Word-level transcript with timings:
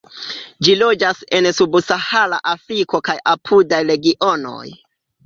Ĝi 0.67 0.71
loĝas 0.77 1.19
en 1.39 1.47
subsahara 1.57 2.39
Afriko 2.53 3.01
kaj 3.11 3.15
apudaj 3.35 3.83
regionoj. 3.91 4.65